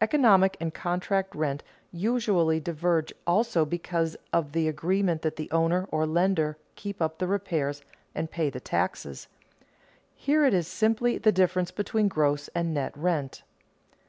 Economic 0.00 0.56
and 0.60 0.72
contract 0.72 1.34
rent 1.34 1.64
usually 1.90 2.60
diverge 2.60 3.12
also 3.26 3.64
because 3.64 4.16
of 4.32 4.52
the 4.52 4.68
agreement 4.68 5.22
that 5.22 5.34
the 5.34 5.50
owner, 5.50 5.88
or 5.90 6.06
lender, 6.06 6.56
keep 6.76 7.02
up 7.02 7.18
the 7.18 7.26
repairs 7.26 7.82
and 8.14 8.30
pay 8.30 8.48
the 8.48 8.60
taxes. 8.60 9.26
Here 10.14 10.44
it 10.46 10.54
is 10.54 10.68
simply 10.68 11.18
the 11.18 11.32
difference 11.32 11.72
between 11.72 12.06
gross 12.06 12.46
and 12.54 12.72
net 12.72 12.96
rent. 12.96 13.42